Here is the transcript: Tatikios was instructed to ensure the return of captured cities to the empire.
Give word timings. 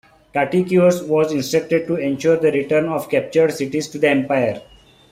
Tatikios 0.33 1.03
was 1.07 1.31
instructed 1.31 1.85
to 1.85 1.93
ensure 1.95 2.35
the 2.35 2.51
return 2.51 2.87
of 2.89 3.07
captured 3.07 3.53
cities 3.53 3.87
to 3.89 3.99
the 3.99 4.09
empire. 4.09 4.63